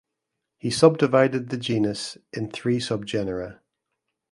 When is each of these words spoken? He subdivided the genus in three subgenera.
He 0.57 0.71
subdivided 0.71 1.49
the 1.49 1.57
genus 1.57 2.17
in 2.33 2.49
three 2.49 2.79
subgenera. 2.79 3.59